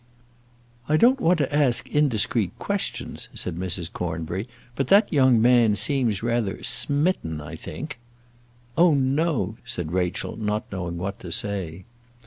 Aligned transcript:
"I 0.89 0.97
don't 0.97 1.19
want 1.21 1.37
to 1.37 1.55
ask 1.55 1.87
indiscreet 1.87 2.57
questions," 2.57 3.29
said 3.35 3.55
Mrs. 3.55 3.93
Cornbury; 3.93 4.47
"but 4.75 4.87
that 4.87 5.13
young 5.13 5.39
man 5.39 5.75
seems 5.75 6.23
rather 6.23 6.63
smitten, 6.63 7.39
I 7.39 7.55
think." 7.55 7.99
"Oh, 8.75 8.95
no," 8.95 9.57
said 9.63 9.91
Rachel, 9.91 10.35
not 10.37 10.65
knowing 10.71 10.97
what 10.97 11.19
to 11.19 11.31
say. 11.31 11.83